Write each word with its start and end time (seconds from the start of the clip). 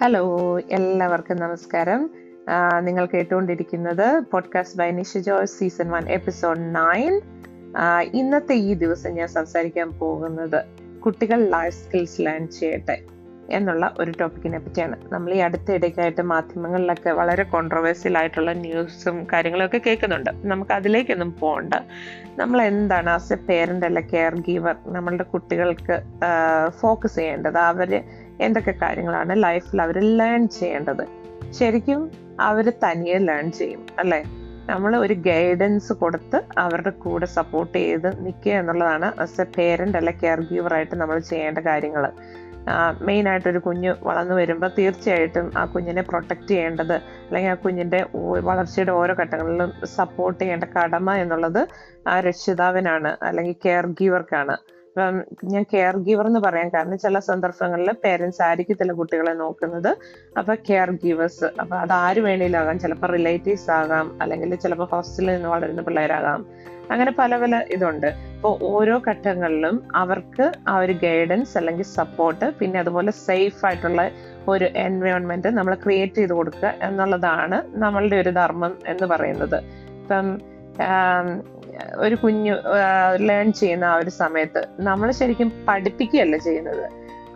Hello 0.00 0.22
എല്ലാവർക്കും 0.58 1.36
നമസ്കാരം. 1.36 2.10
നിങ്ങൾ 2.80 3.06
കേട്ടുകൊണ്ടിരിക്കുന്നത് 3.06 4.20
podcast 4.32 4.78
by 4.78 4.90
Nisha 4.90 5.18
Joy 5.18 5.46
season 5.46 5.88
one 5.90 6.08
episode 6.08 6.62
nine 6.76 7.20
ഇന്നത്തെ 8.14 8.54
ഈ 8.54 8.74
ദിവസം 8.74 9.10
ഞാൻ 9.10 9.28
സംസാരിക്കാൻ 9.28 9.90
പോകുന്നത് 9.90 10.64
കുട്ടികൾ 11.00 11.44
ലൈഫ് 11.48 11.76
സ്കിൽസ് 11.76 12.20
ലേൺ 12.20 12.48
ചെയ്യട്ടെ 12.48 12.96
എന്നുള്ള 13.50 13.94
ഒരു 13.98 14.12
ടോപ്പിക്കിനെ 14.20 14.58
പറ്റിയാണ്. 14.58 14.96
നമ്മൾ 15.12 15.34
ഈ 15.34 15.38
അടുത്തിടയ്ക്കായിട്ട് 15.38 16.22
മാധ്യമങ്ങളിലൊക്കെ 16.22 17.10
വളരെ 17.10 17.42
കോൺട്രവേഴ്സ്യൽ 17.42 18.18
ആയിട്ടുള്ള 18.18 18.52
ന്യൂസും 18.52 19.26
കാര്യങ്ങളൊക്കെ 19.32 19.80
കേൾക്കുന്നുണ്ട്. 19.86 20.30
നമുക്ക് 20.44 20.72
അതിലേക്കൊന്നും 20.72 21.34
പോകണ്ട 21.40 21.74
നമ്മൾ 22.38 22.62
എന്താണ് 22.62 23.10
ആസ് 23.10 23.32
എ 23.32 23.36
പേരന്റ് 23.36 23.86
അല്ല 23.86 24.00
കെയർ 24.00 24.34
ഗീവർ 24.48 24.76
നമ്മളുടെ 24.86 25.22
കുട്ടികൾക്ക് 25.22 26.02
ഫോക്കസ് 26.80 27.14
ചെയ്യേണ്ടത്. 27.14 27.58
അവർ 27.58 28.02
എന്തൊക്കെ 28.40 28.74
കാര്യങ്ങളാണ് 28.82 29.42
ലൈഫിൽ 29.42 29.82
അവർ 29.82 29.98
ലേൺ 30.00 30.48
ചെയ്യേണ്ടത്? 30.48 31.04
ശരിക്കും 31.52 32.10
അവർ 32.40 32.72
തനിയെ 32.84 33.18
ലേൺ 33.18 33.52
ചെയ്യും 33.52 33.86
അല്ലെ? 33.98 34.22
നമ്മൾ 34.66 34.96
ഒരു 34.96 35.14
ഗൈഡൻസ് 35.14 35.92
കൊടുത്ത് 35.92 36.42
അവരുടെ 36.58 36.90
കൂടെ 36.90 37.26
സപ്പോർട്ട് 37.26 37.78
ചെയ്ത് 37.78 38.24
നിൽക്കുക 38.26 38.52
എന്നുള്ളതാണ് 38.52 39.20
ആസ് 39.20 39.40
എ 39.40 39.44
പേരന്റ് 39.56 39.96
അല്ലെ 39.96 40.12
കെയർ 40.12 40.40
ഗീവർ 40.40 40.74
ആയിട്ട് 40.74 40.94
നമ്മൾ 40.94 41.18
ചെയ്യേണ്ട 41.18 41.58
കാര്യങ്ങൾ 41.58 42.12
മെയിൻ 43.00 43.28
ആയിട്ട് 43.28 43.48
ഒരു 43.48 43.58
കുഞ്ഞ് 43.58 43.94
വളർന്നു 44.02 44.34
വരുമ്പോൾ 44.34 44.68
തീർച്ചയായിട്ടും 44.68 45.52
ആ 45.56 45.64
കുഞ്ഞിനെ 45.64 46.02
പ്രൊട്ടക്റ്റ് 46.02 46.48
ചെയ്യേണ്ടത് 46.48 46.94
അല്ലെങ്കിൽ 47.26 47.50
ആ 47.50 47.54
കുഞ്ഞിന്റെ 47.54 48.06
വളർച്ചയുടെ 48.40 48.92
ഓരോ 48.92 49.14
ഘട്ടങ്ങളിലും 49.14 49.72
സപ്പോർട്ട് 49.84 50.40
ചെയ്യേണ്ട 50.40 50.64
കടമ 50.64 51.14
എന്നുള്ളത് 51.14 51.68
ആ 52.06 52.20
രക്ഷിതാവിനാണ് 52.20 53.16
അല്ലെങ്കിൽ 53.22 53.52
കെയർ 53.64 53.86
ഗീവർക്കാണ് 53.86 54.73
ഞാൻ 55.52 55.64
കെയർ 55.72 55.96
ഗീവർ 55.96 56.26
എന്ന് 56.26 56.40
പറയാം. 56.40 56.68
കാരണം 56.68 56.98
ചില 56.98 57.18
സന്ദർഭങ്ങളിൽ 57.18 57.92
പേരൻസ് 58.04 58.42
ആയിരിക്കത്തില്ല 58.42 58.92
കുട്ടികളെ 58.92 59.32
നോക്കുന്നത്. 59.32 59.96
അപ്പൊ 60.38 60.54
കെയർ 60.54 60.90
ഗീവേഴ്സ് 60.90 61.44
അപ്പൊ 61.60 61.76
അത് 61.76 61.92
ആര് 61.92 62.20
വേണേലും 62.20 62.58
ആകാം 62.58 62.78
ചിലപ്പോൾ 62.78 63.06
റിലേറ്റീവ്സ് 63.06 63.70
ആകാം. 63.70 64.22
അല്ലെങ്കിൽ 64.22 64.54
ചിലപ്പോൾ 64.54 64.84
ഹോസ്റ്റലിൽ 64.84 65.34
നിന്ന് 65.34 65.48
വളരുന്ന 65.48 65.82
പിള്ളേരാകാം. 65.82 66.46
അങ്ങനെ 66.90 67.10
പല 67.18 67.36
പല 67.36 67.62
ഇതുണ്ട്. 67.70 68.06
അപ്പോൾ 68.06 68.58
ഓരോ 68.62 69.02
ഘട്ടങ്ങളിലും 69.08 69.82
അവർക്ക് 69.94 70.52
ആ 70.68 70.78
ഒരു 70.78 70.92
ഗൈഡൻസ് 70.92 71.58
അല്ലെങ്കിൽ 71.58 71.84
സപ്പോർട്ട് 71.84 72.50
പിന്നെ 72.50 72.80
അതുപോലെ 72.80 73.10
സേഫ് 73.10 73.66
ആയിട്ടുള്ള 73.66 74.10
ഒരു 74.48 74.64
എൻവയോൺമെന്റ് 74.64 75.48
നമ്മൾ 75.48 75.74
ക്രിയേറ്റ് 75.74 76.14
ചെയ്ത് 76.14 76.32
കൊടുക്കുക 76.32 76.74
എന്നുള്ളതാണ് 76.82 77.78
നമ്മളുടെ 77.78 78.16
ഒരു 78.16 78.30
ധർമ്മം 78.30 78.78
എന്ന് 78.86 79.06
പറയുന്നത്. 79.06 79.58
ഇപ്പം 80.02 80.26
ഒരു 81.96 82.14
കുഞ്ഞു 82.14 82.54
ലേൺ 83.16 83.52
ചെയ്യുന്ന 83.52 83.84
ആ 83.84 83.94
ഒരു 83.94 84.10
സമയത്ത് 84.10 84.68
നമ്മൾ 84.80 85.10
ശരിക്കും 85.10 85.52
പഠിപ്പിക്കുകയല്ല 85.68 86.36
ചെയ്യുന്നത്. 86.36 86.88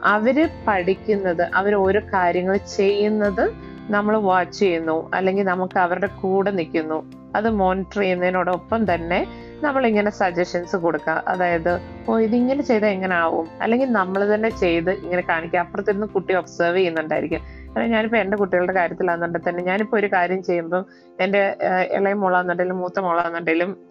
അവർ 0.05 0.49
പഠിക്കുന്നത് 0.69 1.43
അവർ 1.43 1.75
ഓരോ 1.75 2.01
കാര്യങ്ങൾ 2.01 2.57
ചെയ്യുന്നത് 2.57 3.53
നമ്മൾ 3.91 4.17
വാച്ച് 4.17 4.59
ചെയ്യുന്നു. 4.59 5.11
അല്ലെങ്കിൽ 5.15 5.45
നമുക്ക് 5.45 5.79
അവരുടെ 5.79 6.07
കൂടെ 6.07 6.51
നിൽക്കുന്നു. 6.51 7.13
അത് 7.37 7.51
മോണിറ്റർ 7.51 8.01
ചെയ്യുന്നതിനോടൊപ്പം 8.01 8.95
തന്നെ 8.95 9.27
നമ്മൾ 9.63 9.87
ഇങ്ങനെ 9.87 10.11
സജഷൻസ് 10.11 10.77
കൊടുക്കുക. 10.77 11.25
അതായത് 11.29 11.81
ഓ 12.09 12.19
ഇതിങ്ങനെ 12.19 12.63
ചെയ്താൽ 12.63 12.89
എങ്ങനെ 12.89 13.17
ആവും? 13.17 13.49
അല്ലെങ്കിൽ 13.63 13.93
നമ്മൾ 13.93 14.35
തന്നെ 14.35 14.51
ചെയ്ത് 14.51 14.91
ഇങ്ങനെ 14.91 15.23
കാണിക്കുക. 15.29 15.59
അപ്പുറത്തിരുന്ന് 15.59 16.07
കുട്ടി 16.07 16.35
ഒബ്സർവ് 16.35 16.77
ചെയ്യുന്നുണ്ടായിരിക്കും. 16.77 17.41
കാരണം 17.69 17.91
ഞാനിപ്പോൾ 17.91 18.17
എന്റെ 18.17 18.37
കുട്ടികളുടെ 18.37 18.73
കാര്യത്തിലാണെന്നുണ്ടെങ്കിൽ 18.73 19.49
തന്നെ 19.49 19.63
ഞാനിപ്പോൾ 19.63 19.97
ഒരു 19.97 20.07
കാര്യം 20.07 20.43
ചെയ്യുമ്പം 20.43 20.87
എന്റെ 21.21 21.57
ഇളയ 21.93 22.13
മോളാന്നുണ്ടെങ്കിലും 22.13 22.79
മൂത്ത 22.79 23.01
മോളാന്നുണ്ടെങ്കിലും 23.01 23.88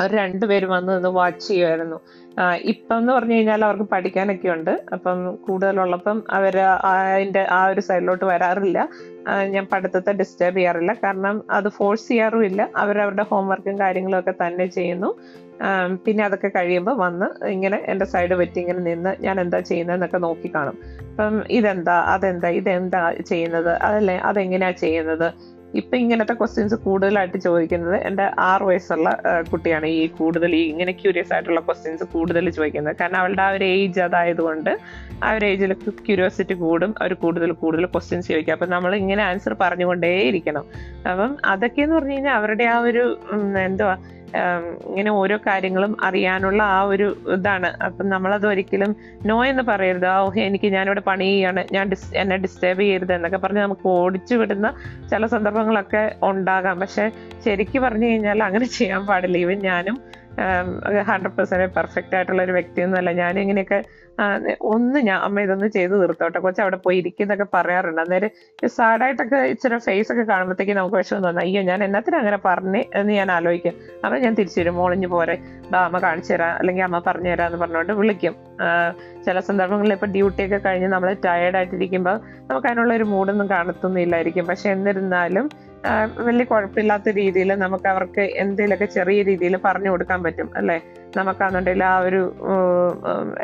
അവർ 0.00 0.12
രണ്ടുപേരും 0.12 0.70
വന്ന് 0.70 0.96
നിന്ന് 0.96 1.08
വാച്ച് 1.08 1.48
ചെയ്യുമായിരുന്നു 1.48 1.98
ഇപ്പം 2.62 2.98
എന്ന് 2.98 3.12
പറഞ്ഞു 3.12 3.34
കഴിഞ്ഞാൽ 3.34 3.64
അവർക്ക് 3.64 3.82
പഠിക്കാനൊക്കെ 3.82 4.48
ഉണ്ട് 4.48 4.82
അപ്പം 4.92 5.34
കൂടുതലുള്ളപ്പം 5.34 6.22
അവർ 6.30 6.58
അതിന്റെ 6.58 7.46
ആ 7.50 7.66
ഒരു 7.66 7.80
സൈഡിലോട്ട് 7.80 8.24
വരാറില്ല. 8.24 8.88
ഞാൻ 9.46 9.66
പഠിത്തത്തെ 9.72 10.12
ഡിസ്റ്റർബ് 10.12 10.56
ചെയ്യാറില്ല. 10.56 10.92
കാരണം 10.92 11.42
അത് 11.50 11.68
ഫോഴ്സ് 11.68 12.08
ചെയ്യാറുമില്ല. 12.08 12.70
അവരവരുടെ 12.76 13.22
ഹോംവർക്കും 13.22 13.78
കാര്യങ്ങളും 13.78 14.18
ഒക്കെ 14.18 14.34
തന്നെ 14.46 14.66
ചെയ്യുന്നു. 14.66 15.14
പിന്നെ 16.04 16.24
അതൊക്കെ 16.24 16.48
കഴിയുമ്പോൾ 16.48 16.96
വന്ന് 16.98 17.46
ഇങ്ങനെ 17.46 17.84
എന്റെ 17.86 18.04
സൈഡ് 18.04 18.34
പറ്റി 18.34 18.58
ഇങ്ങനെ 18.60 18.78
നിന്ന് 18.78 19.16
ഞാൻ 19.20 19.40
എന്താ 19.40 19.60
ചെയ്യുന്നതെന്നൊക്കെ 19.60 20.18
നോക്കി 20.18 20.52
കാണും. 20.54 20.76
അപ്പം 21.10 21.42
ഇതെന്താ? 21.50 22.00
അതെന്താ? 22.00 22.48
ഇതെന്താ 22.48 23.12
ചെയ്യുന്നത്? 23.12 23.70
അതല്ലേ? 23.70 24.16
അതെങ്ങനെയാ 24.16 24.70
ചെയ്യുന്നത്? 24.70 25.57
ഇപ്പൊ 25.74 25.96
ഇങ്ങനത്തെ 25.96 26.32
ക്വസ്റ്റ്യൻസ് 26.32 26.74
കൂടുതലായിട്ട് 26.74 27.38
ചോദിക്കുന്നത് 27.38 27.96
എന്റെ 27.96 28.30
ആറ് 28.38 28.62
വയസ്സുള്ള 28.62 29.22
കുട്ടിയാണ് 29.52 29.86
ഈ 29.86 30.06
കൂടുതൽ 30.06 30.54
ഈ 30.54 30.68
ഇങ്ങനെ 30.68 30.92
ക്യൂരിയസ് 30.92 31.32
ആയിട്ടുള്ള 31.32 31.60
ക്വസ്റ്റ്യൻസ് 31.60 32.04
കൂടുതൽ 32.04 32.50
ചോദിക്കുന്നത്. 32.50 32.96
കാരണം 33.00 33.16
അവളുടെ 33.16 33.42
ആ 33.42 33.50
ഒരു 33.50 33.64
ഏജ് 33.64 34.00
അതായതുകൊണ്ട് 34.00 34.78
ആ 35.22 35.32
ഒരു 35.32 35.44
ഏജിൽ 35.44 35.72
ക്യൂരിയോസിറ്റി 35.72 36.54
കൂടും 36.54 36.94
അവർ 37.00 37.14
കൂടുതൽ 37.14 37.52
കൂടുതൽ 37.52 37.86
ക്വസ്റ്റ്യൻസ് 37.86 38.28
ചോദിക്കും. 38.28 38.52
അപ്പം 38.52 38.70
നമ്മൾ 38.70 38.94
ഇങ്ങനെ 38.94 39.22
ആൻസർ 39.22 39.56
പറഞ്ഞുകൊണ്ടേയിരിക്കണം. 39.60 40.64
അപ്പം 41.10 41.36
അതൊക്കെ 41.44 41.82
എന്ന് 41.82 41.96
പറഞ്ഞു 41.96 42.12
കഴിഞ്ഞാൽ 42.12 42.34
അവരുടെ 42.34 42.64
ആ 42.64 42.78
ഒരു 42.78 43.18
എന്തുവാ 43.64 43.98
ഇങ്ങനെ 44.86 45.10
ഓരോ 45.10 45.36
കാര്യങ്ങളും 45.36 45.96
അറിയാനുള്ള 46.02 46.62
ആ 46.62 46.82
ഒരു 46.82 47.16
ഇതാണ്. 47.28 47.66
അപ്പം 47.84 48.08
നമ്മളത് 48.08 48.46
ഒരിക്കലും 48.46 48.96
നോ 49.26 49.44
എന്ന് 49.44 49.62
പറയരുത്. 49.62 50.06
ആ 50.06 50.18
ഓഹ് 50.18 50.38
എനിക്ക് 50.38 50.72
ഞാനിവിടെ 50.72 51.00
പണി 51.00 51.24
ചെയ്യാണ്. 51.24 51.64
ഞാൻ 51.72 51.88
ഡിസ് 51.88 52.16
എന്നെ 52.16 52.36
ഡിസ്റ്റേബ് 52.36 52.80
ചെയ്യരുത് 52.80 53.12
എന്നൊക്കെ 53.12 53.36
പറഞ്ഞ് 53.36 53.60
നമുക്ക് 53.60 53.88
ഓടിച്ചു 53.88 54.34
വിടുന്ന 54.34 54.74
ചില 55.10 55.26
സന്ദർഭങ്ങളൊക്കെ 55.26 56.14
ഉണ്ടാകാം. 56.22 56.80
പക്ഷെ 56.80 57.10
ശരിക്കും 57.44 57.82
പറഞ്ഞു 57.82 58.06
കഴിഞ്ഞാൽ 58.06 58.42
അങ്ങനെ 58.42 58.64
ചെയ്യാൻ 58.64 59.06
പാടില്ല. 59.06 59.38
ഇവൻ 59.38 59.58
ഞാനും 59.58 59.98
ഹൺഡ്രഡ് 61.08 61.32
പെർസെന്റ് 61.32 61.74
പെർഫെക്റ്റ് 61.74 62.14
ആയിട്ടുള്ള 62.16 62.42
ഒരു 62.42 62.52
വ്യക്തിയൊന്നുമല്ല. 62.52 63.12
ഞാൻ 63.12 63.38
ഇങ്ങനെയൊക്കെ 63.38 63.84
ഒന്ന് 64.60 65.00
ഞാൻ 65.00 65.18
അമ്മ 65.18 65.40
ഇതൊന്ന് 65.40 65.68
ചെയ്ത് 65.68 65.92
തീർത്തോട്ടെ. 65.92 66.38
കൊച്ചു 66.38 66.62
അവിടെ 66.62 66.76
പോയി 66.76 66.98
ഇരിക്കുന്നൊക്കെ 66.98 67.46
പറയാറുണ്ട്. 67.54 68.00
അന്നേരം 68.00 68.30
സാഡായിട്ടൊക്കെ 68.68 69.36
ഇച്ചിരി 69.36 69.78
ഫേസ് 69.78 70.12
ഒക്കെ 70.12 70.22
കാണുമ്പോഴത്തേക്ക് 70.22 70.72
നമുക്ക് 70.72 70.96
വിഷമം 70.96 71.18
തോന്നുന്നു 71.18 71.40
അയ്യോ 71.40 71.62
ഞാൻ 71.62 71.84
എന്നത്തിന് 71.84 72.16
അങ്ങനെ 72.16 72.38
പറഞ്ഞു 72.44 72.82
എന്ന് 72.94 73.12
ഞാൻ 73.12 73.30
ആലോചിക്കും. 73.30 73.72
അപ്പൊ 74.04 74.18
ഞാൻ 74.18 74.34
തിരിച്ചു 74.34 74.60
വരും. 74.60 74.74
മോളിഞ്ഞ് 74.74 75.06
പോരെ. 75.06 75.38
ബാ 75.70 75.84
അമ്മ 75.84 75.98
കാണിച്ചു 75.98 76.32
തരാം. 76.32 76.52
അല്ലെങ്കിൽ 76.58 76.84
അമ്മ 76.84 77.02
പറഞ്ഞു 77.06 77.30
തരാം 77.30 77.46
എന്ന് 77.46 77.58
പറഞ്ഞുകൊണ്ട് 77.58 77.92
വിളിക്കും. 77.92 78.36
ചില 79.26 79.40
സന്ദർഭങ്ങളിൽ 79.40 79.92
ഇപ്പൊ 79.92 80.06
ഡ്യൂട്ടി 80.06 80.44
ഒക്കെ 80.44 80.58
കഴിഞ്ഞ് 80.58 80.88
നമ്മൾ 80.88 81.16
ടയേർഡ് 81.24 81.56
ആയിട്ടിരിക്കുമ്പോൾ 81.56 82.20
നമുക്ക് 82.50 82.66
അതിനുള്ള 82.66 82.94
ഒരു 82.94 83.04
മൂഡൊന്നും 83.04 83.50
കാണത്തൊന്നുമില്ലായിരിക്കും 83.50 84.46
പക്ഷെ 84.46 84.70
എന്നിരുന്നാലും 84.70 85.50
വലിയ 86.26 86.44
കുഴപ്പമില്ലാത്ത 86.44 87.08
രീതിയിൽ 87.18 87.50
നമുക്ക് 87.62 87.88
അവർക്ക് 87.92 88.22
എന്തെങ്കിലുമൊക്കെ 88.42 88.86
ചെറിയ 88.96 89.22
രീതിയിൽ 89.22 89.54
പറഞ്ഞു 89.66 89.90
കൊടുക്കാൻ 89.90 90.22
പറ്റും 90.22 90.48
അല്ലെ? 90.56 90.76
നമുക്കാണെന്നുണ്ടെങ്കിൽ 91.16 91.84
ആ 91.84 91.96
ഒരു 91.98 92.22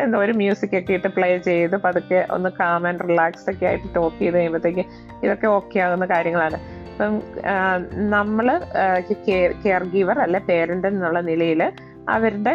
എന്താ 0.03 0.19
ഒരു 0.19 0.33
മ്യൂസിക് 0.33 0.77
ഒക്കെ 0.79 0.95
ഇട്ട് 0.99 1.11
പ്ലേ 1.17 1.29
ചെയ്ത് 1.49 1.77
പതുക്കെ 1.87 2.27
ഒന്ന് 2.37 2.51
കാം 2.61 2.87
ആൻഡ് 2.89 3.07
റിലാക്സ് 3.11 3.47
ഒക്കെ 3.53 3.67
ആയിട്ട് 3.71 3.89
ടോക്ക് 3.95 4.19
ചെയ്ത് 4.19 4.37
കഴിയുമ്പോഴത്തേക്ക് 4.39 4.85
ഇതൊക്കെ 5.25 5.47
ഓക്കെ 5.59 5.79
ആകുന്ന 5.87 6.07
കാര്യങ്ങളാണ്. 6.15 6.59
അപ്പം 6.93 7.15
നമ്മൾ 8.17 8.47
കെയർ 9.65 9.85
ഗീവർ 9.95 10.19
അല്ലെ 10.27 10.41
പേരന്റ് 10.51 10.87
എന്നുള്ള 10.87 11.21
നിലയിൽ 11.31 11.63
അവരുടെ 12.15 12.55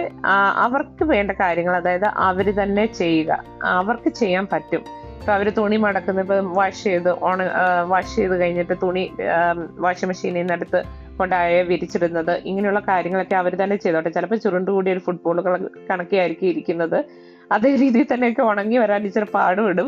അവർക്ക് 0.65 1.03
വേണ്ട 1.03 1.31
കാര്യങ്ങൾ 1.43 1.75
അതായത് 1.81 2.05
അവർ 2.29 2.47
തന്നെ 2.61 2.85
ചെയ്യുക 2.85 3.31
അവർക്ക് 3.79 4.09
ചെയ്യാൻ 4.09 4.47
പറ്റും. 4.53 4.83
ഇപ്പൊ 5.19 5.31
അവർ 5.37 5.47
തുണി 5.57 5.77
മടക്കുന്ന 5.83 6.23
ഇപ്പൊ 6.25 6.35
വാഷ് 6.57 6.83
ചെയ്ത് 6.87 7.09
ഓണ 7.27 7.39
വാഷ് 7.91 8.13
ചെയ്ത് 8.19 8.35
കഴിഞ്ഞിട്ട് 8.41 8.75
തുണി 8.83 9.03
വാഷിംഗ് 9.85 10.09
മെഷീനിൽ 10.11 10.37
നിന്ന് 10.39 10.53
എടുത്ത് 10.57 10.79
കൊണ്ടായ 11.19 11.55
വിരിച്ചിടുന്നത്. 11.69 12.33
ഇങ്ങനെയുള്ള 12.49 12.81
കാര്യങ്ങളൊക്കെ 12.89 13.35
അവർ 13.41 13.53
തന്നെ 13.61 13.77
ചെയ്തോട്ടെ. 13.85 14.11
ചിലപ്പോൾ 14.17 14.39
ചുരുണ്ട് 14.43 14.69
കൂടിയ 14.75 14.93
ഒരു 14.95 15.01
കണക്കെ 15.25 15.69
കണക്കിയായിരിക്കും 15.89 16.47
ഇരിക്കുന്നത്. 16.53 16.99
അതേ 17.55 17.71
രീതിയിൽ 17.81 18.07
തന്നെയൊക്കെ 18.13 18.43
ഉണങ്ങി 18.51 18.77
വരാൻ 18.83 19.05
ഇച്ചിരി 19.09 19.27
പാടുപെടും 19.35 19.87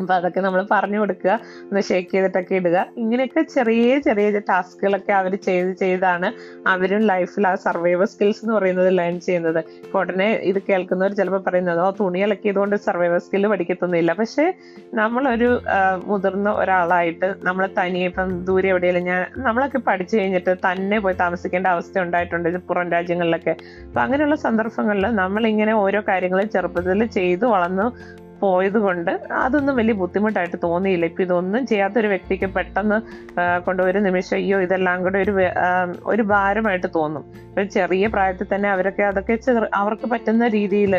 അപ്പൊ 0.00 0.12
അതൊക്കെ 0.18 0.40
നമ്മൾ 0.46 0.60
പറഞ്ഞു 0.74 0.98
കൊടുക്കുക 1.02 1.32
ഒന്ന് 1.68 1.82
ഷേക്ക് 1.88 2.10
ചെയ്തിട്ടൊക്കെ 2.14 2.54
ഇടുക. 2.60 2.78
ഇങ്ങനെയൊക്കെ 3.02 3.42
ചെറിയ 3.54 3.98
ചെറിയ 4.06 4.42
ടാസ്കുകളൊക്കെ 4.50 5.12
അവർ 5.20 5.32
ചെയ്ത് 5.48 5.72
ചെയ്താണ് 5.82 6.28
അവരും 6.74 7.02
ലൈഫിൽ 7.12 7.46
ആ 7.50 7.54
സർവൈവൽ 7.66 8.08
സ്കിൽസ് 8.14 8.40
എന്ന് 8.44 8.54
പറയുന്നത് 8.58 8.90
ലേൺ 8.98 9.14
ചെയ്യുന്നത്. 9.26 9.60
ഇപ്പൊ 9.86 9.98
ഉടനെ 10.02 10.28
ഇത് 10.50 10.60
കേൾക്കുന്നവർ 10.68 11.12
ചിലപ്പോൾ 11.20 11.42
പറയുന്നത് 11.48 11.80
ഓ 11.86 11.88
തുണി 12.00 12.20
ഇളക്കിയതുകൊണ്ട് 12.26 12.76
സർവൈവൽ 12.88 13.20
സ്കില്ല് 13.26 13.50
പഠിക്കത്തൊന്നുമില്ല. 13.54 14.12
പക്ഷെ 14.20 14.46
നമ്മളൊരു 15.00 15.50
മുതിർന്ന 16.10 16.48
ഒരാളായിട്ട് 16.62 17.30
നമ്മൾ 17.48 17.64
തനിയെ 17.78 18.06
ഇപ്പം 18.10 18.28
ദൂരെ 18.48 18.68
എവിടെയെങ്കിലും 18.74 19.06
ഞാൻ 19.10 19.20
നമ്മളൊക്കെ 19.46 19.80
പഠിച്ചു 19.88 20.14
കഴിഞ്ഞിട്ട് 20.18 20.52
തന്നെ 20.66 20.98
പോയി 21.04 21.16
താമസിക്കേണ്ട 21.24 21.66
അവസ്ഥ 21.74 21.98
ഉണ്ടായിട്ടുണ്ട് 22.06 22.58
പുറം 22.70 22.86
രാജ്യങ്ങളിലൊക്കെ. 22.96 23.54
അപ്പൊ 23.88 24.00
അങ്ങനെയുള്ള 24.04 24.36
സന്ദർഭങ്ങളിൽ 24.46 25.06
നമ്മളിങ്ങനെ 25.22 25.74
ഓരോ 25.84 26.00
കാര്യങ്ങളും 26.08 26.48
ചെറുപ്പത്തിൽ 26.54 27.06
ചെയ്തു 27.18 27.46
വളർന്നു 27.54 27.86
പോയത് 28.40 28.78
കൊണ്ട് 28.78 29.10
അതൊന്നും 29.38 29.76
വലിയ 29.76 29.94
ബുദ്ധിമുട്ടായിട്ട് 29.94 30.58
തോന്നിയില്ല. 30.64 31.04
ഇപ്പൊ 31.04 31.22
ഇതൊന്നും 31.22 31.62
ചെയ്യാത്ത 31.66 31.96
ഒരു 31.98 32.08
വ്യക്തിക്ക് 32.08 32.48
പെട്ടെന്ന് 32.56 32.98
കൊണ്ട് 33.64 33.82
ഒരു 33.82 33.98
നിമിഷം 33.98 34.36
അയ്യോ 34.36 34.58
ഇതെല്ലാം 34.60 34.98
കൂടെ 35.04 35.20
ഒരു 35.24 35.34
ഒരു 36.06 36.22
ഭാരമായിട്ട് 36.32 36.88
തോന്നും. 36.94 37.24
ഒരു 37.56 37.66
ചെറിയ 37.68 38.06
പ്രായത്തിൽ 38.08 38.48
തന്നെ 38.54 38.70
അവരൊക്കെ 38.70 39.04
അതൊക്കെ 39.04 39.36
അവർക്ക് 39.74 40.08
പറ്റുന്ന 40.10 40.48
രീതിയിൽ 40.48 40.94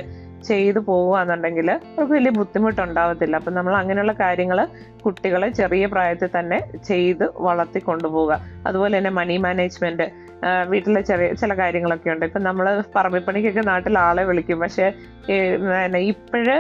ചെയ്തു 0.48 0.80
പോവുകയാണെന്നുണ്ടെങ്കിൽ 0.80 1.70
അവർക്ക് 1.88 2.14
വലിയ 2.14 2.32
ബുദ്ധിമുട്ടുണ്ടാവത്തില്ല. 2.38 3.36
അപ്പം 3.40 3.54
നമ്മൾ 3.54 3.74
അങ്ങനെയുള്ള 3.76 4.14
കാര്യങ്ങൾ 4.22 4.60
കുട്ടികളെ 5.04 5.50
ചെറിയ 5.58 5.86
പ്രായത്തിൽ 5.88 6.30
തന്നെ 6.38 6.60
ചെയ്ത് 6.84 7.26
വളർത്തി 7.48 7.80
കൊണ്ടുപോവുക 7.80 8.34
അതുപോലെ 8.68 8.94
തന്നെ 8.98 9.12
മണി 9.20 9.38
മാനേജ്മെന്റ് 9.38 10.08
ആ, 10.08 10.29
വീട്ടിലെ 10.72 11.02
ചെറിയ 11.02 11.28
ചില 11.34 11.54
കാര്യങ്ങളൊക്കെ 11.60 12.10
ഉണ്ട്. 12.10 12.26
ഇപ്പം 12.26 12.44
നമ്മൾ 12.44 12.66
പറമ്പിപ്പണിക്കൊക്കെ 12.96 13.64
നാട്ടിൽ 13.70 13.98
ആളെ 14.00 14.24
വിളിക്കും. 14.24 14.60
പക്ഷേ 14.60 14.86
ഇപ്പോഴ് 16.12 16.56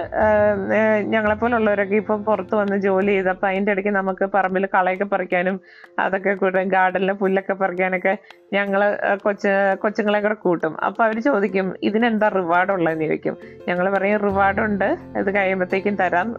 ഞങ്ങളെപ്പോലുള്ളവരൊക്കെ 1.13 1.95
ഇപ്പം 1.95 2.19
പുറത്ത് 2.23 2.55
വന്ന് 2.55 2.77
ജോലി 2.77 3.11
ചെയ്തപ്പോൾ 3.11 3.47
അതിന്റെ 3.47 3.71
ഇടയ്ക്ക് 3.71 3.93
നമുക്ക് 3.99 4.25
പറമ്പിൽ 4.35 4.65
കളയൊക്കെ 4.75 5.07
പറിക്കാനും 5.13 5.55
അതൊക്കെ 5.99 6.33
കൂട്ടും 6.33 6.69
ഗാർഡനിലെ 6.75 7.13
പുല്ലൊക്കെ 7.21 7.53
പറിക്കാനൊക്കെ 7.53 8.13
ഞങ്ങൾ 8.53 8.81
കൊച്ച് 9.23 9.53
കൊച്ചുങ്ങളെ 9.83 10.19
കൂടെ 10.25 10.37
കൂട്ടും. 10.45 10.75
അപ്പോൾ 10.87 11.03
അവർ 11.07 11.19
ചോദിക്കും 11.29 11.67
ഇതിനെന്താ 11.83 12.29
റിവാർഡ് 12.39 12.71
ഉള്ളതെന്ന് 12.71 13.05
ചോദിക്കും. 13.05 13.37
ഞങ്ങൾ 13.67 13.87
പറയും 13.95 14.19
റിവാർഡുണ്ട്. 14.27 14.89
ഇത് 15.21 15.31
കഴിയുമ്പോഴത്തേക്കും 15.35 15.97
തരാം. 16.03 16.29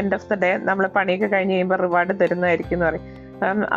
എൻഡ് 0.00 0.14
ഓഫ് 0.14 0.28
ദ 0.32 0.40
ഡേ 0.44 0.52
നമ്മൾ 0.70 0.86
പണിയൊക്കെ 0.98 1.26
കഴിഞ്ഞ് 1.36 1.54
കഴിയുമ്പോൾ 1.54 1.80
റിവാർഡ് 1.86 2.14
തരുന്നതായിരിക്കും 2.22 2.76
എന്ന് 2.76 2.86
പറയും. 2.86 3.06
അപ്പം 3.06 3.27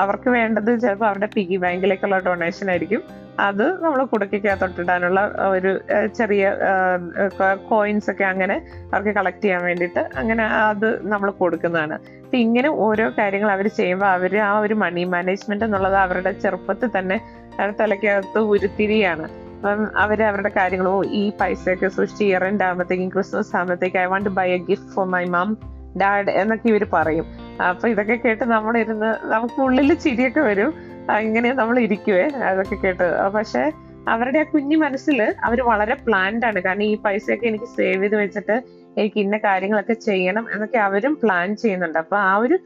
അവർക്ക് 0.02 0.30
വേണ്ടത് 0.36 0.69
ചിലപ്പോൾ 0.84 1.08
അവരുടെ 1.08 1.30
പിഗി 1.36 1.58
ബാങ്കിലേക്കുള്ള 1.63 2.18
ഡൊണേഷൻ 2.28 2.69
ആയിരിക്കും. 2.74 3.02
അത് 3.48 3.66
നമ്മൾ 3.84 4.00
കുടുക്കിക്കകത്തൊട്ടിടാനുള്ള 4.12 5.19
ഒരു 5.56 5.72
ചെറിയ 6.18 6.46
കോയിൻസ് 7.69 8.10
ഒക്കെ 8.12 8.25
അങ്ങനെ 8.31 8.56
അവർക്ക് 8.92 9.13
കളക്ട് 9.18 9.42
ചെയ്യാൻ 9.44 9.62
വേണ്ടിയിട്ട് 9.68 10.02
അങ്ങനെ 10.22 10.44
അത് 10.72 10.88
നമ്മൾ 11.12 11.30
കൊടുക്കുന്നതാണ്. 11.42 11.96
അപ്പൊ 12.24 12.38
ഇങ്ങനെ 12.46 12.69
ഓരോ 12.86 13.06
കാര്യങ്ങൾ 13.19 13.52
അവർ 13.56 13.68
ചെയ്യുമ്പോൾ 13.80 14.10
അവർ 14.16 14.34
ആ 14.50 14.52
ഒരു 14.66 14.78
മണി 14.84 15.04
മാനേജ്മെന്റ് 15.13 15.66
എന്നുള്ളത് 15.68 15.98
അവരുടെ 16.06 16.31
ചെറുപ്പത്തിൽ 16.44 16.92
തന്നെ 16.98 17.19
തലയ്ക്കകത്ത് 17.81 18.40
ഉരുത്തിരിയാണ്. 18.54 19.28
അപ്പം 19.56 19.81
അവർ 20.04 20.19
അവരുടെ 20.30 20.52
കാര്യങ്ങൾ 20.60 20.88
ഓ 20.88 20.98
ഈ 21.22 21.24
പൈസയൊക്കെ 21.40 21.88
സൂക്ഷിച്ച് 21.98 22.24
ഇയർ 22.30 22.44
എൻഡ് 22.50 22.63
ആകുമ്പോഴത്തേക്കും 22.68 23.10
ക്രിസ്മസ് 23.16 23.54
ആകുമ്പോഴത്തേക്കും 23.56 24.02
I 24.04 24.06
want 24.13 24.30
buy 24.40 24.48
a 24.58 24.60
gift 24.69 24.92
for 24.96 25.08
my 25.16 25.24
mum 25.38 25.50
dad 26.02 26.31
എന്നൊക്കെ 26.42 26.68
ഇവർ 26.74 26.84
പറയും. 26.98 27.25
അപ്പൊ 27.69 27.86
ഇതൊക്കെ 27.94 28.16
കേട്ട് 28.25 28.46
നമ്മളിരുന്ന് 28.54 29.10
നമുക്ക് 29.34 29.60
ഉള്ളിൽ 29.66 29.92
ചിരിയൊക്കെ 30.06 30.42
വരും. 30.50 30.72
ഇങ്ങനെ 31.28 31.50
നമ്മൾ 31.60 31.75
ഇരിക്കുവേ 31.86 32.25
അതൊക്കെ 32.50 32.75
കേട്ട്. 32.84 33.08
പക്ഷെ 33.36 33.63
അവരുടെ 34.13 34.40
ആ 34.44 34.46
കുഞ്ഞു 34.52 34.78
മനസ്സിൽ 34.84 35.19
അവർ 35.48 35.60
വളരെ 35.72 35.96
പ്ലാൻഡ് 36.06 36.46
ആണ്. 36.50 36.60
കാരണം 36.68 36.86
ഈ 36.92 36.94
പൈസയൊക്കെ 37.06 37.46
എനിക്ക് 37.52 37.68
സേവ് 37.78 38.02
ചെയ്ത് 38.04 38.16
വെച്ചിട്ട് 38.22 38.56
എനിക്ക് 39.00 39.19
ഇന്ന 39.25 39.36
കാര്യങ്ങളൊക്കെ 39.48 39.96
ചെയ്യണം 40.08 40.46
എന്നൊക്കെ 40.54 40.80
അവരും 40.88 41.13
പ്ലാൻ 41.24 41.50
ചെയ്യുന്നുണ്ട്. 41.63 42.00
അപ്പൊ 42.04 42.18
ആ 42.30 42.31
ഒരു 42.46 42.58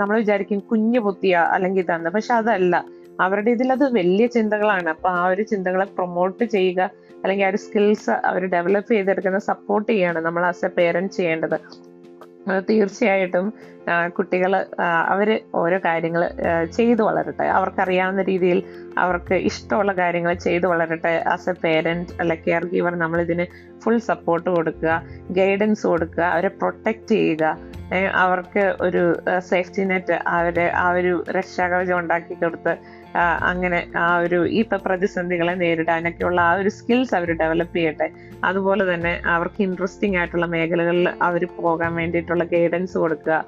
നമ്മൾ 0.00 0.14
വിചാരിക്കും 0.22 0.60
കുഞ്ഞു 0.70 1.00
പൊത്തിയ 1.06 1.36
അല്ലെങ്കിൽ 1.54 1.82
ഇതാണ് 1.84 2.12
പക്ഷെ 2.16 2.32
അതല്ല. 2.40 2.74
അവരുടെ 3.24 3.50
ഇതിൽ 3.56 3.68
അത് 3.76 3.84
വലിയ 3.98 4.26
ചിന്തകളാണ്. 4.36 4.88
അപ്പൊ 4.94 5.08
ആ 5.20 5.24
ഒരു 5.32 5.42
ചിന്തകളെ 5.50 5.86
പ്രൊമോട്ട് 5.96 6.44
ചെയ്യുക 6.54 6.82
അല്ലെങ്കിൽ 7.22 7.44
ആ 7.48 7.50
ഒരു 7.52 7.60
സ്കിൽസ് 7.64 8.14
അവർ 8.28 8.42
ഡെവലപ്പ് 8.54 8.90
ചെയ്തെടുക്കുന്ന 8.94 9.40
സപ്പോർട്ട് 9.50 9.88
ചെയ്യാണ് 9.92 10.20
നമ്മൾ 10.26 10.44
ആസ് 10.50 10.64
എ 10.68 10.70
പേരന്റ് 10.78 11.12
ചെയ്യേണ്ടത്. 11.18 11.58
തീർച്ചയായിട്ടും 12.68 13.46
കുട്ടികൾ 14.16 14.52
അവർ 15.12 15.28
ഓരോ 15.62 15.78
കാര്യങ്ങൾ 15.86 16.22
ചെയ്തു 16.76 17.02
വളരട്ടെ. 17.08 17.46
അവർക്കറിയാവുന്ന 17.56 18.22
രീതിയിൽ 18.30 18.58
അവർക്ക് 19.02 19.36
ഇഷ്ടമുള്ള 19.50 19.92
കാര്യങ്ങൾ 20.00 20.32
ചെയ്തു 20.46 20.66
വളരട്ടെ. 20.72 21.12
ആസ് 21.34 21.48
എ 21.52 21.54
പേരന്റ് 21.64 22.14
അല്ല 22.22 22.34
കെയർ 22.46 22.64
ഗീവർ 22.72 22.94
നമ്മളിതിന് 23.04 23.46
ഫുൾ 23.84 23.98
സപ്പോർട്ട് 24.10 24.48
കൊടുക്കുക 24.56 24.94
ഗൈഡൻസ് 25.38 25.84
കൊടുക്കുക 25.92 26.24
അവരെ 26.34 26.50
പ്രൊട്ടക്റ്റ് 26.60 27.14
ചെയ്യുക. 27.14 27.44
അവർക്ക് 28.24 28.62
ഒരു 28.86 29.02
സേഫ്റ്റി 29.50 29.82
നെറ്റ് 29.90 30.14
അവരെ 30.36 30.66
ആ 30.82 30.86
ഒരു 30.98 31.14
രക്ഷാകവചം 31.36 31.96
ഉണ്ടാക്കി 32.02 32.34
കൊടുത്ത് 32.44 32.72
അങ്ങനെ 33.18 33.86
ആ 33.96 34.18
ഒരു 34.18 34.46
ഈ 34.46 34.62
പ്രതിസന്ധികളെ 34.62 35.52
നേരിടാനൊക്കെയുള്ള 35.52 36.40
ആ 36.40 36.52
ഒരു 36.52 36.68
സ്കിൽസ് 36.68 37.14
അവർ 37.14 37.32
ഡെവലപ്പ് 37.32 37.76
ചെയ്യട്ടെ. 37.76 38.10
അതുപോലെ 38.44 38.94
തന്നെ 38.94 39.22
അവർക്ക് 39.26 39.62
ഇൻട്രസ്റ്റിംഗ് 39.62 40.16
ആയിട്ടുള്ള 40.16 40.46
മേഖലകളിൽ 40.46 41.08
അവർ 41.22 41.48
പോകാൻ 41.62 41.94
വേണ്ടിയിട്ടുള്ള 41.94 42.44
ഗൈഡൻസ് 42.44 42.98
കൊടുക്കുക. 42.98 43.44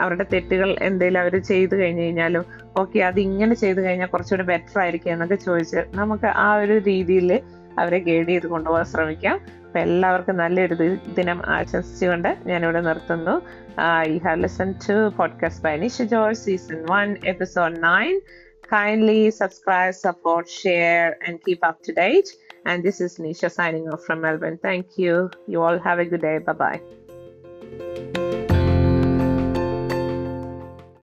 അവരുടെ 0.00 0.26
തെറ്റുകൾ 0.32 0.76
എന്തെങ്കിലും 0.82 1.20
അവർ 1.20 1.42
ചെയ്തു 1.42 1.76
കഴിഞ്ഞു 1.76 2.02
കഴിഞ്ഞാലും 2.02 2.44
ഓക്കെ 2.78 2.98
അത് 2.98 3.20
ഇങ്ങനെ 3.20 3.54
ചെയ്തു 3.54 3.80
കഴിഞ്ഞാൽ 3.80 4.06
കുറച്ചുകൂടി 4.06 4.46
ബെറ്റർ 4.46 4.80
ആയിരിക്കും 4.80 5.12
എന്നൊക്കെ 5.12 5.34
ചോദിച്ച് 5.34 5.76
നമുക്ക് 5.94 6.26
ആ 6.26 6.56
ഒരു 6.56 6.78
രീതിയിൽ 6.78 7.40
അവരെ 7.78 7.98
ഗൈഡ് 7.98 8.28
ചെയ്ത് 8.28 8.46
കൊണ്ടുപോകാൻ 8.46 8.84
ശ്രമിക്കാം. 8.84 9.40
അപ്പൊ 9.66 9.80
എല്ലാവർക്കും 9.80 10.36
നല്ലൊരു 10.36 10.74
ദിനം 11.16 11.42
ആശംസിച്ചുകൊണ്ട് 11.46 12.36
ഞാനിവിടെ 12.46 12.80
നിർത്തുന്നു. 12.80 13.42
I 13.80 14.18
have 14.18 14.42
listen 14.42 14.74
to 14.88 15.12
podcast 15.18 15.64
by 15.64 15.76
Nisha 15.76 16.02
George 16.02 16.38
season 16.38 16.86
one 16.90 17.16
episode 17.26 17.76
nine 17.76 18.20
kindly 18.62 19.30
subscribe 19.30 19.94
support 19.94 20.48
share 20.48 21.18
and 21.26 21.42
keep 21.42 21.64
up 21.64 21.82
to 21.84 21.92
date. 21.92 22.28
And 22.64 22.82
this 22.82 23.00
is 23.00 23.18
nisha 23.18 23.50
signing 23.50 23.88
off 23.88 24.04
from 24.04 24.20
melbourne. 24.20 24.58
Thank 24.60 24.98
you. 24.98 25.30
You 25.46 25.62
all 25.62 25.78
have 25.78 25.98
a 25.98 26.04
good 26.04 26.20
day. 26.20 26.38
Bye 26.38 26.52
bye 26.52 28.14